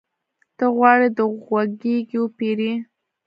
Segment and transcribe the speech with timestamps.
[0.57, 2.71] ته غواړې د غوږيکې وپېرې؟